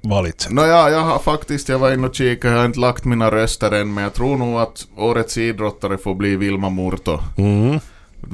valitset. 0.09 0.52
No 0.52 0.66
ja, 0.66 0.88
jag 0.88 1.04
har 1.04 1.18
faktiskt, 1.18 1.68
jag 1.68 1.80
var 1.80 1.92
inne 1.92 2.06
och 2.06 2.14
kikade, 2.14 2.54
jag 2.54 2.59
har 2.59 2.66
inte 2.66 2.80
lagt 2.80 3.04
mina 3.04 3.30
röster 3.30 3.75
än, 3.75 3.88
men 3.88 4.04
jag 4.04 4.14
tror 4.14 4.37
nog 4.37 4.61
att 4.61 4.87
årets 4.97 5.38
idrottare 5.38 5.99
får 5.99 6.14
bli 6.14 6.37
Vilma 6.37 6.71
Murto. 6.71 7.21
Mm 7.37 7.80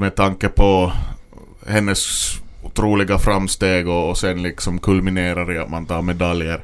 med 0.00 0.14
tanke 0.14 0.48
på 0.48 0.92
hennes 1.66 2.32
otroliga 2.62 3.18
framsteg 3.18 3.88
och, 3.88 4.10
och 4.10 4.18
sen 4.18 4.42
liksom 4.42 4.78
kulminerar 4.78 5.52
i 5.52 5.58
att 5.58 5.70
man 5.70 5.86
tar 5.86 6.02
medaljer 6.02 6.60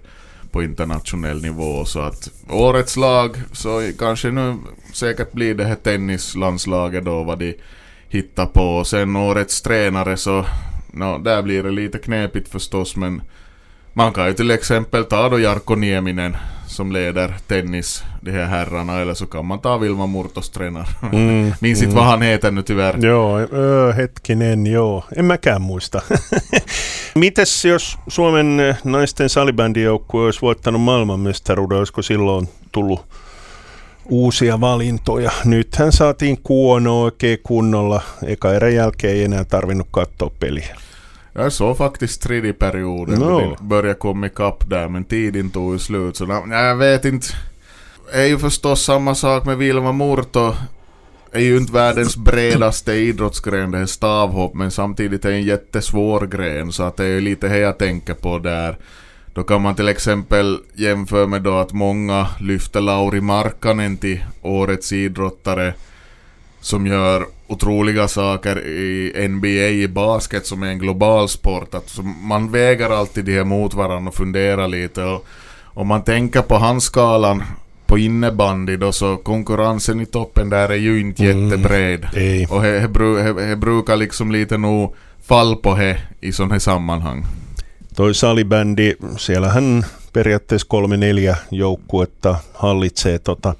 på 0.50 0.62
internationell 0.62 1.42
nivå. 1.42 1.84
Så 1.84 2.00
att 2.00 2.30
årets 2.48 2.96
lag 2.96 3.36
så 3.52 3.90
kanske 3.98 4.30
nu 4.30 4.56
säkert 4.92 5.32
blir 5.32 5.54
det 5.54 5.64
här 5.64 5.74
tennislandslaget 5.74 7.04
då 7.04 7.24
vad 7.24 7.38
de 7.38 7.54
hittar 8.08 8.46
på. 8.46 8.76
Och 8.76 8.86
sen 8.86 9.16
årets 9.16 9.62
tränare 9.62 10.16
så, 10.16 10.44
no, 10.92 11.18
där 11.18 11.42
blir 11.42 11.62
det 11.62 11.70
lite 11.70 11.98
knepigt 11.98 12.48
förstås 12.48 12.96
men 12.96 13.22
man 13.92 14.12
kan 14.12 14.26
ju 14.26 14.34
till 14.34 14.50
exempel 14.50 15.04
ta 15.04 15.28
då 15.28 15.38
Jarkko 15.38 15.74
Nieminen 15.74 16.36
som 16.68 16.92
leder 16.92 17.34
tennis, 17.46 18.02
de 18.26 18.32
här 18.32 18.46
herrarna, 18.46 19.00
eller 19.00 19.14
så 19.14 19.26
kan 19.26 19.46
man 19.46 19.58
ta 19.58 19.78
Vilma 19.78 20.06
Murtos 20.06 20.50
tränare. 20.50 20.86
Mm, 21.12 21.52
Minns 21.60 21.82
inte 21.82 21.92
mm. 21.92 21.96
vad 21.96 22.04
han 22.04 22.22
heter 22.22 22.50
nu 22.50 22.62
tyvärr. 22.62 23.06
Joo, 23.06 23.38
öö, 23.38 23.92
hetkinen, 23.92 24.66
joo. 24.66 25.04
En 25.16 25.24
mäkään 25.24 25.62
muista. 25.62 26.02
Mites 27.14 27.64
jos 27.64 27.98
Suomen 28.08 28.76
naisten 28.84 29.28
salibändijoukkue 29.28 30.24
olisi 30.24 30.40
voittanut 30.40 30.80
maailmanmestaruuden, 30.80 31.78
olisiko 31.78 32.02
silloin 32.02 32.48
tullut 32.72 33.00
uusia 34.08 34.60
valintoja. 34.60 35.30
Nythän 35.44 35.92
saatiin 35.92 36.38
kuono 36.42 37.02
oikein 37.02 37.38
kunnolla. 37.42 38.02
Eka 38.26 38.54
erän 38.54 38.74
jälkeen 38.74 39.14
ei 39.14 39.24
enää 39.24 39.44
tarvinnut 39.44 39.88
katsoa 39.90 40.30
peliä. 40.40 40.76
Jag 41.38 41.52
såg 41.52 41.76
faktiskt 41.76 42.22
tredje 42.22 42.52
perioden 42.52 43.18
no. 43.20 43.40
det 43.40 43.56
började 43.62 43.98
komma 43.98 44.26
ikapp 44.26 44.70
där 44.70 44.88
men 44.88 45.04
tiden 45.04 45.50
tog 45.50 45.72
ju 45.72 45.78
slut 45.78 46.16
så 46.16 46.26
nej, 46.26 46.64
jag 46.64 46.76
vet 46.76 47.04
inte. 47.04 47.26
Det 48.12 48.22
är 48.22 48.26
ju 48.26 48.38
förstås 48.38 48.82
samma 48.82 49.14
sak 49.14 49.44
med 49.44 49.58
Vilma 49.58 49.92
Murto. 49.92 50.54
är 51.32 51.40
ju 51.40 51.56
inte 51.56 51.72
världens 51.72 52.16
bredaste 52.16 52.92
idrottsgren 52.92 53.70
det 53.70 53.78
är 53.78 53.86
stavhopp 53.86 54.54
men 54.54 54.70
samtidigt 54.70 55.24
är 55.24 55.30
det 55.30 55.36
en 55.36 55.42
jättesvår 55.42 56.26
gren 56.26 56.72
så 56.72 56.82
att 56.82 56.96
det 56.96 57.04
är 57.06 57.20
lite 57.20 57.48
det 57.48 57.58
jag 57.58 57.78
tänker 57.78 58.14
på 58.14 58.38
där. 58.38 58.78
Då 59.34 59.42
kan 59.42 59.62
man 59.62 59.74
till 59.74 59.88
exempel 59.88 60.58
jämföra 60.74 61.26
med 61.26 61.42
då 61.42 61.54
att 61.56 61.72
många 61.72 62.26
lyfter 62.40 62.80
Lauri 62.80 63.20
Markkanen 63.20 63.96
till 63.96 64.24
årets 64.42 64.92
idrottare 64.92 65.74
som 66.60 66.86
gör 66.86 67.26
otroliga 67.46 68.08
saker 68.08 68.66
i 68.66 69.28
NBA 69.28 69.48
i 69.48 69.88
basket 69.88 70.46
som 70.46 70.62
är 70.62 70.66
en 70.66 70.78
global 70.78 71.28
sport. 71.28 71.74
Att 71.74 71.98
man 72.22 72.52
väger 72.52 72.90
alltid 72.90 73.24
de 73.24 73.36
här 73.36 73.44
mot 73.44 73.74
varandra 73.74 74.08
och 74.08 74.14
funderar 74.14 74.68
lite. 74.68 75.04
Och 75.04 75.26
om 75.64 75.86
man 75.86 76.02
tänker 76.02 76.42
på 76.42 76.56
handskalan 76.56 77.42
på 77.86 77.98
innebandy 77.98 78.76
då 78.76 78.92
så 78.92 79.16
konkurrensen 79.16 80.00
i 80.00 80.06
toppen 80.06 80.50
där 80.50 80.68
är 80.68 80.74
ju 80.74 81.00
inte 81.00 81.24
mm, 81.24 81.42
jättebred. 81.42 82.06
Ei. 82.14 82.46
Och 82.50 82.62
det 82.62 83.56
brukar 83.56 83.96
liksom 83.96 84.32
lite 84.32 84.58
nog 84.58 84.94
fall 85.22 85.56
på 85.56 85.74
he 85.74 85.96
i 86.20 86.32
sådana 86.32 86.54
här 86.54 86.58
sammanhang. 86.58 87.26
Toi 87.96 88.14
salibändi, 88.14 88.94
siellähän 89.16 89.86
periaatteessa 90.12 90.66
kolme 90.68 90.96
neljä 90.96 91.36
joukkuetta 91.50 92.36
hallitsee 92.54 93.18
tota 93.18 93.54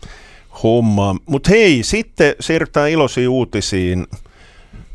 hommaa. 0.62 1.16
Mutta 1.26 1.50
hei, 1.50 1.82
sitten 1.82 2.34
siirrytään 2.40 2.90
iloisiin 2.90 3.28
uutisiin. 3.28 4.06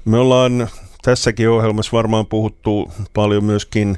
Me 0.06 0.18
ollaan 0.18 0.68
tässäkin 1.02 1.50
ohjelmassa 1.50 1.98
varmaan 1.98 2.26
puhuttu 2.26 2.92
paljon 3.14 3.44
myöskin 3.44 3.98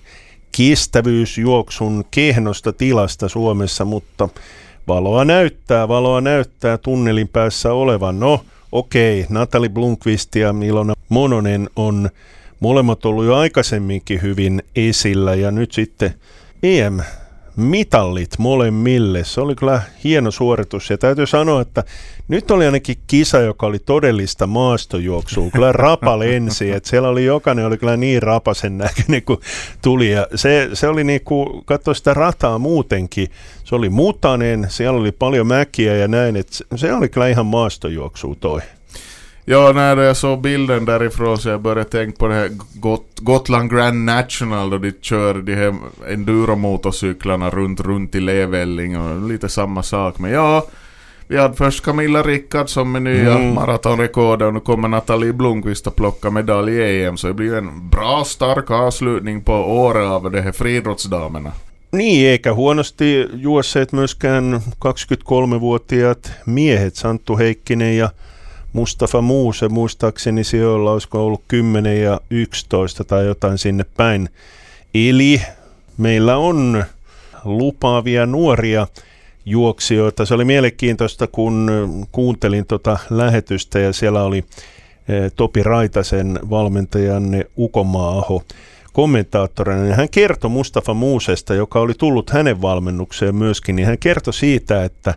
kestävyysjuoksun 0.57 2.05
kehnosta 2.11 2.73
tilasta 2.73 3.29
Suomessa, 3.29 3.85
mutta 3.85 4.29
valoa 4.87 5.25
näyttää, 5.25 5.87
valoa 5.87 6.21
näyttää 6.21 6.77
tunnelin 6.77 7.27
päässä 7.27 7.73
olevan. 7.73 8.19
No, 8.19 8.45
okei, 8.71 9.25
Natali 9.29 9.69
Blunkvist 9.69 10.35
ja 10.35 10.53
Milona 10.53 10.93
Mononen 11.09 11.69
on 11.75 12.09
molemmat 12.59 13.05
ollut 13.05 13.25
jo 13.25 13.35
aikaisemminkin 13.35 14.21
hyvin 14.21 14.63
esillä 14.75 15.35
ja 15.35 15.51
nyt 15.51 15.71
sitten 15.71 16.13
EM 16.63 16.99
mitallit 17.55 18.39
molemmille. 18.39 19.23
Se 19.23 19.41
oli 19.41 19.55
kyllä 19.55 19.81
hieno 20.03 20.31
suoritus 20.31 20.89
ja 20.89 20.97
täytyy 20.97 21.25
sanoa, 21.25 21.61
että 21.61 21.83
nyt 22.27 22.51
oli 22.51 22.65
ainakin 22.65 22.97
kisa, 23.07 23.39
joka 23.39 23.65
oli 23.65 23.79
todellista 23.79 24.47
maastojuoksua. 24.47 25.51
Kyllä 25.51 25.71
rapa 25.71 26.19
lensi, 26.25 26.71
että 26.71 26.89
siellä 26.89 27.09
oli 27.09 27.25
jokainen 27.25 27.65
oli 27.65 27.77
kyllä 27.77 27.97
niin 27.97 28.23
rapasen 28.23 28.77
näköinen 28.77 29.23
kuin 29.23 29.39
tuli. 29.81 30.11
Ja 30.11 30.27
se, 30.35 30.69
se 30.73 30.87
oli 30.87 31.03
niin 31.03 31.21
kuin, 31.21 31.65
katso 31.65 31.93
sitä 31.93 32.13
rataa 32.13 32.59
muutenkin, 32.59 33.27
se 33.63 33.75
oli 33.75 33.89
mutanen, 33.89 34.65
siellä 34.69 34.99
oli 34.99 35.11
paljon 35.11 35.47
mäkiä 35.47 35.95
ja 35.95 36.07
näin, 36.07 36.35
että 36.35 36.57
se 36.75 36.93
oli 36.93 37.09
kyllä 37.09 37.27
ihan 37.27 37.45
maastojuoksua 37.45 38.35
toi. 38.39 38.61
Ja, 39.45 39.71
när 39.75 39.97
jag 39.97 40.17
såg 40.17 40.41
bilden 40.41 40.85
därifrån 40.85 41.37
så 41.37 41.49
jag 41.49 41.61
började 41.61 41.89
tänka 41.89 42.17
på 42.17 42.27
det 42.27 42.33
här 42.33 42.49
Got 42.73 43.19
Gotland 43.19 43.71
Grand 43.71 44.05
National 44.05 44.69
då 44.69 44.77
de 44.77 44.91
kör 45.01 45.33
de 45.33 45.55
här 45.55 45.75
enduromotorcyklarna 46.09 47.49
runt, 47.49 47.79
runt 47.79 48.15
i 48.15 48.19
Levelling 48.19 48.99
och 48.99 49.29
lite 49.29 49.49
samma 49.49 49.83
sak. 49.83 50.19
Men 50.19 50.31
ja, 50.31 50.67
vi 51.27 51.37
hade 51.37 51.53
först 51.53 51.83
Camilla 51.83 52.21
Rickardsson 52.21 52.91
med 52.91 53.01
nya 53.01 53.35
mm. 53.35 53.53
maratonrekordet 53.53 54.47
och 54.47 54.53
nu 54.53 54.59
kommer 54.59 54.87
Nathalie 54.87 55.33
Blomqvist 55.33 55.87
att 55.87 55.95
plocka 55.95 56.29
medalj 56.29 56.71
i 56.73 57.05
EM. 57.05 57.17
Så 57.17 57.27
det 57.27 57.33
blir 57.33 57.53
en 57.53 57.89
bra 57.89 58.23
stark 58.25 58.71
avslutning 58.71 59.41
på 59.41 59.53
året 59.53 60.07
av 60.07 60.31
de 60.31 60.41
här 60.41 60.51
friidrottsdamerna. 60.51 61.51
Niin, 61.91 62.29
eikä 62.29 62.53
huonosti 62.53 63.27
juosseet 63.33 63.91
myöskään 63.91 64.61
23-vuotiaat 64.85 66.31
miehet 66.45 66.95
Santtu 66.95 67.37
Heikkinen 67.37 67.97
ja 67.97 68.09
Mustafa 68.73 69.21
Muuse, 69.21 69.69
muistaakseni 69.69 70.43
sijoilla 70.43 70.91
olisiko 70.91 71.25
ollut 71.25 71.43
10 71.47 72.01
ja 72.01 72.21
11 72.29 73.03
tai 73.03 73.25
jotain 73.25 73.57
sinne 73.57 73.85
päin. 73.97 74.29
Eli 74.93 75.41
meillä 75.97 76.37
on 76.37 76.83
lupaavia 77.45 78.25
nuoria 78.25 78.87
juoksijoita. 79.45 80.25
Se 80.25 80.33
oli 80.33 80.45
mielenkiintoista, 80.45 81.27
kun 81.27 81.71
kuuntelin 82.11 82.65
tuota 82.65 82.97
lähetystä 83.09 83.79
ja 83.79 83.93
siellä 83.93 84.23
oli 84.23 84.37
eh, 84.37 85.31
Topi 85.35 85.63
Raitasen 85.63 86.39
valmentajanne 86.49 87.45
Ukomaa-aho 87.57 88.43
kommentaattorina, 88.93 89.95
hän 89.95 90.09
kertoi 90.09 90.49
Mustafa 90.49 90.93
Muusesta, 90.93 91.53
joka 91.53 91.79
oli 91.79 91.93
tullut 91.93 92.29
hänen 92.29 92.61
valmennukseen 92.61 93.35
myöskin, 93.35 93.75
niin 93.75 93.85
hän 93.85 93.97
kertoi 93.97 94.33
siitä, 94.33 94.83
että, 94.83 95.13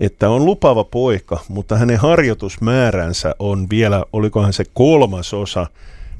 että 0.00 0.30
on 0.30 0.44
lupava 0.44 0.84
poika, 0.84 1.40
mutta 1.48 1.76
hänen 1.76 1.98
harjoitusmääränsä 1.98 3.34
on 3.38 3.66
vielä, 3.70 4.04
olikohan 4.12 4.52
se 4.52 4.64
kolmas 4.74 5.34
osa 5.34 5.66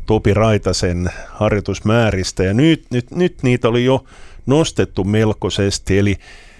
Topi 0.06 0.34
Raitasen 0.34 1.10
harjoitusmääristä, 1.28 2.44
ja 2.44 2.54
nyt, 2.54 2.84
nyt, 2.90 3.10
nyt 3.10 3.42
niitä 3.42 3.68
oli 3.68 3.84
jo 3.84 4.04
nostettu 4.46 5.04
melkoisesti, 5.04 5.98
eli 5.98 6.16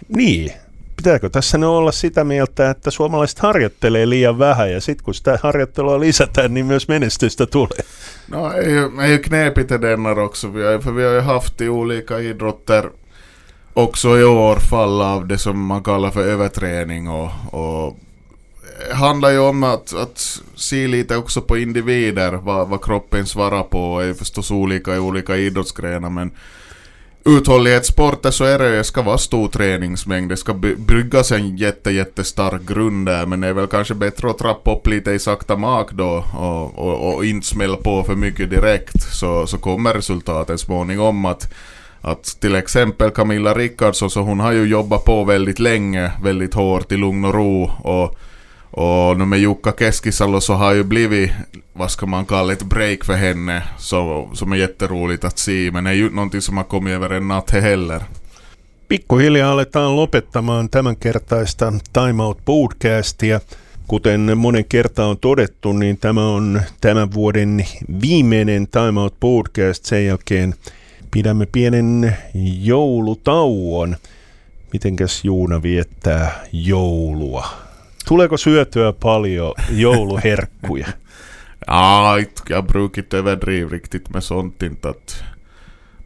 niin, 0.09 0.53
pitääkö 0.97 1.31
tässä 1.31 1.59
ne 1.59 1.67
olla 1.67 1.93
sitä 1.93 2.25
mieltä, 2.25 2.71
että 2.71 2.91
suomalaiset 2.91 3.39
harjoittelee 3.39 4.09
liian 4.09 4.39
vähän? 4.39 4.73
Ja 4.73 4.81
sitten 4.81 5.05
kun 5.05 5.15
sitä 5.15 5.39
harjoittelua 5.43 6.01
lisätään, 6.01 6.55
niin 6.55 6.67
myös 6.67 6.89
menestystä 6.89 7.47
tulee? 7.47 7.85
No 8.31 8.53
är 8.53 8.69
ju, 8.69 9.01
är 9.01 9.81
denna 9.81 10.11
också, 10.11 10.55
vi 10.55 10.65
har 11.05 11.15
ju 11.15 11.21
haft 11.21 11.61
i 11.61 11.69
olika 11.69 12.19
idrotter 12.19 12.91
också 13.79 14.19
i 14.19 14.25
år 14.25 14.57
fall 14.57 15.03
av 15.03 15.27
det 15.27 15.39
som 15.39 15.67
man 15.67 15.83
kallar 15.83 16.11
för 16.11 16.25
överträning 16.25 17.09
och, 17.09 17.31
och 17.51 17.99
handlar 18.93 19.31
ju 19.31 19.39
om 19.39 19.63
att, 19.63 19.95
att 19.95 20.41
se 20.55 20.87
lite 20.87 21.17
också 21.17 21.41
på 21.41 21.59
individer, 21.59 22.33
vad, 22.33 22.69
vad 22.69 22.85
kroppen 22.85 23.27
svarar 23.27 23.63
på, 23.63 24.01
är 24.01 24.15
förstås 24.15 24.51
olika 24.51 24.95
i 24.95 24.99
olika 24.99 25.37
idrottsgrenar 25.37 26.11
men 26.11 26.31
uthållighetssporter 27.25 28.31
så 28.31 28.45
är 28.45 28.59
det, 28.59 28.77
det 28.77 28.85
ska 28.85 29.03
vara 29.03 29.19
stor 29.19 29.49
träningsmängd, 29.49 30.31
det 30.31 30.37
ska 30.37 30.55
bryggas 30.77 31.33
en 31.33 31.57
jätte, 31.57 31.91
jättestark 31.91 32.63
grund 32.63 33.07
där, 33.07 33.27
men 33.27 33.41
det 33.41 33.49
är 33.49 33.53
väl 33.53 33.67
kanske 33.67 33.95
bättre 33.95 34.31
att 34.31 34.39
trappa 34.39 34.75
upp 34.75 34.87
lite 34.87 35.11
i 35.11 35.19
sakta 35.19 35.57
mak 35.57 35.93
då 35.93 36.25
och, 36.35 36.79
och, 36.79 37.15
och 37.15 37.25
inte 37.25 37.47
smälla 37.47 37.77
på 37.77 38.05
för 38.05 38.15
mycket 38.15 38.51
direkt, 38.51 39.03
så, 39.03 39.47
så 39.47 39.59
kommer 39.59 39.95
resultatet 39.95 40.61
småningom 40.61 41.25
att 41.25 41.53
att 42.11 42.41
till 42.41 42.55
exempel 42.55 43.11
Camilla 43.11 43.55
Rickardsson, 43.55 44.11
så 44.11 44.21
hon 44.21 44.41
har 44.41 44.53
ju 44.53 44.65
jobbat 44.65 45.05
på 45.05 45.25
väldigt 45.25 45.59
länge, 45.59 46.13
väldigt 46.23 46.55
hårt 46.55 46.93
i 46.93 46.97
lugn 46.97 47.25
och 47.25 47.35
ro 47.35 47.71
och 47.83 48.19
och 48.71 49.19
nu 49.19 49.25
med 49.25 49.39
Jukka 49.39 49.73
Keskisalo 49.79 50.41
så 50.41 50.55
har 50.55 50.75
ju 50.75 50.85
blivit, 50.85 51.31
vad 51.73 51.91
ska 51.91 52.07
man 52.07 52.27
kalla 52.27 52.53
ett 52.53 52.63
break 52.63 53.05
för 53.05 53.15
henne, 53.15 53.63
så, 53.79 54.29
som 54.35 54.53
är 54.53 54.57
jätteroligt 54.57 55.25
att 55.25 55.39
se, 55.39 55.71
men 55.73 55.85
det 55.85 55.91
är 55.91 55.95
ju 55.95 56.11
någonting 56.11 56.41
som 56.41 56.57
har 56.57 56.65
kommit 56.65 56.93
över 56.93 57.11
en 57.11 57.29
natt 57.29 57.51
heller. 57.51 58.03
Pikkuhiljaa 58.89 59.51
aletaan 59.51 59.97
lopettamaan 59.97 60.69
tämänkertaista 60.69 61.73
Time 61.93 62.23
Out 62.23 62.45
podcastia. 62.45 63.41
Kuten 63.89 64.39
monen 64.39 64.65
kerta 64.65 65.07
on 65.07 65.19
todettu, 65.19 65.73
niin 65.73 65.97
tämä 65.97 66.29
on 66.29 66.61
tämän 66.81 67.15
vuoden 67.15 67.65
viimeinen 68.03 68.67
Time 68.67 69.01
Out 69.01 69.21
podcast. 69.21 69.85
Sen 69.85 70.05
jälkeen 70.05 70.55
pidämme 71.11 71.47
pienen 71.47 72.17
joulutauon. 72.63 73.97
Mitenkäs 74.73 75.25
Juuna 75.25 75.63
viettää 75.63 76.45
joulua? 76.53 77.49
Tuleeko 78.09 78.37
syötyä 78.37 78.93
paljon 78.93 79.55
jouluherkkuja? 79.71 80.87
Ja, 81.67 82.19
jag 82.49 82.65
brukar 82.65 83.03
inte 83.03 83.17
överdriva 83.17 83.71
riktigt 83.71 84.09
med 84.09 84.25
sånt 84.25 84.63
inte 84.63 84.89
att 84.89 85.23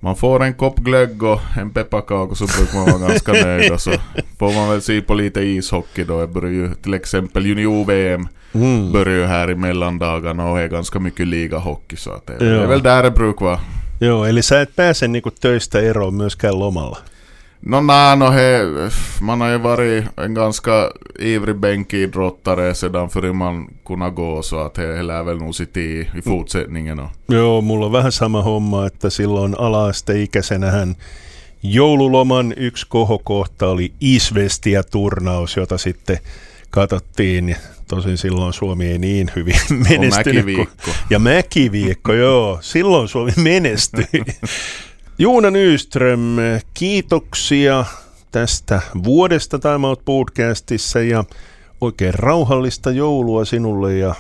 man 0.00 0.16
får 0.16 0.42
en 0.42 0.54
kopp 0.54 0.78
glögg 0.78 1.22
och 1.22 1.40
en 1.56 1.70
pepparkaka 1.70 2.34
så 2.34 2.46
brukar 2.46 2.78
man 2.78 3.00
vara 3.00 3.10
ganska 3.10 3.32
nöjd 3.32 3.72
och 3.72 3.80
så 3.80 3.90
får 4.38 4.52
man 4.54 4.70
väl 4.70 4.82
se 4.82 5.00
på 5.00 5.14
lite 5.14 5.40
ishockey 5.40 6.04
då. 6.04 6.26
Börjar 6.26 6.50
ju 6.50 6.74
till 6.74 6.94
exempel 6.94 7.46
junior-VM 7.46 8.28
mm. 8.52 8.92
börjar 8.92 9.16
ju 9.16 9.24
här 9.24 9.50
i 9.50 9.54
mellandagarna 9.54 10.50
och 10.50 10.60
är 10.60 10.68
ganska 10.68 10.98
mycket 10.98 11.26
ligahockey 11.26 11.96
så 11.96 12.12
att 12.12 12.26
det, 12.26 12.38
det 12.38 12.46
är 12.46 12.66
väl 12.66 12.82
där 12.82 13.02
det 13.02 13.10
brukar 13.10 13.46
vara. 13.46 13.60
Joo, 14.02 14.24
eli 14.24 14.42
sä 14.42 14.60
et 14.60 14.76
pääse 14.76 15.08
niinku 15.08 15.30
töistä 15.30 15.80
eroon 15.80 16.14
myöskään 16.14 16.58
lomalla. 16.58 16.98
No 17.66 17.80
nej, 17.80 18.16
no 18.16 18.32
he, 18.32 18.60
man 19.20 19.40
har 19.40 19.50
ju 19.50 19.62
varit 19.62 20.04
en 20.24 20.32
ganska 20.32 20.90
ivrig 21.18 21.56
bänkidrottare 21.56 22.74
sedan 22.74 23.08
förrän 23.08 23.36
man 23.36 23.68
kunna 23.84 24.10
gå 24.10 24.42
så 24.42 24.58
att 24.58 24.78
he 24.78 25.02
lär 25.02 25.22
väl 25.22 25.38
nog 25.38 25.54
sitta 25.54 25.80
i, 25.80 26.08
i 26.14 26.22
fortsättningen. 26.22 27.00
Och. 27.00 27.10
Joo, 27.28 27.60
mulla 27.60 27.86
on 27.86 27.92
vähän 27.92 28.12
sama 28.12 28.42
homma, 28.42 28.86
että 28.86 29.10
silloin 29.10 29.54
ala-asteikäisenähän 29.58 30.96
joululoman 31.62 32.54
yksi 32.56 32.86
kohokohta 32.88 33.68
oli 33.68 33.92
Isvestia-turnaus, 34.00 35.56
jota 35.56 35.78
sitten 35.78 36.18
katsottiin. 36.72 37.56
Tosin 37.88 38.18
silloin 38.18 38.52
Suomi 38.52 38.86
ei 38.86 38.98
niin 38.98 39.30
hyvin 39.36 39.54
menestynyt. 39.88 40.36
Mäkiviikko. 40.36 40.90
Ja 41.10 41.18
mäkiviikko, 41.18 42.12
joo. 42.12 42.58
Silloin 42.60 43.08
Suomi 43.08 43.32
menestyi. 43.36 44.06
Juuna 45.18 45.50
Nyström, 45.50 46.36
kiitoksia 46.74 47.84
tästä 48.30 48.80
vuodesta 49.04 49.58
Time 49.58 49.86
Out 49.86 50.04
Podcastissa 50.04 51.00
ja 51.00 51.24
oikein 51.80 52.14
rauhallista 52.14 52.90
joulua 52.90 53.44
sinulle 53.44 53.96
ja 53.96 54.14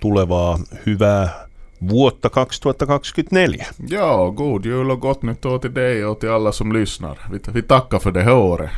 tulevaa 0.00 0.58
hyvää 0.86 1.48
vuotta 1.88 2.30
2024. 2.30 3.66
Ja, 3.90 4.32
god 4.34 4.64
jul 4.64 4.90
och 4.90 5.00
gott 5.00 5.22
nytt 5.22 5.44
år 5.44 5.58
till 5.58 5.74
dig 5.74 6.04
och 6.04 6.18
till 6.18 6.30
alla 6.30 6.52
som 6.52 6.72
lyssnar. 6.72 7.18
Vi, 7.32 7.38
vi 7.54 7.62
tackar 7.62 7.98
för 7.98 8.12
det 8.12 8.22
här 8.22 8.34
året. 8.34 8.70